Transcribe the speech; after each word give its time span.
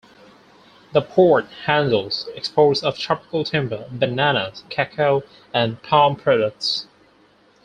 The 0.93 1.03
port 1.03 1.45
handles 1.67 2.27
exports 2.33 2.81
of 2.81 2.97
tropical 2.97 3.43
timber, 3.43 3.87
bananas, 3.91 4.63
cacao, 4.71 5.21
and 5.53 5.79
palm 5.83 6.15
products. 6.15 6.87